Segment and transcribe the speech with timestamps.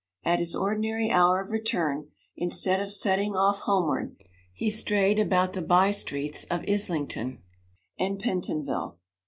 [0.23, 4.15] At his ordinary hour of return, instead of setting off homeward,
[4.51, 7.43] he strayed about the by streets of Islington
[7.99, 8.97] and Pentonville.